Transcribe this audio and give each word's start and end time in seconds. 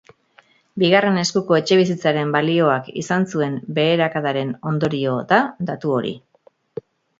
Bigarren 0.83 1.19
eskuko 1.23 1.57
etxebizitzaren 1.57 2.31
balioak 2.37 2.89
izan 3.03 3.29
zuen 3.35 3.61
beherakadaren 3.77 4.57
ondorio 4.73 5.17
da 5.35 5.45
datu 5.71 5.97
hori. 6.01 6.19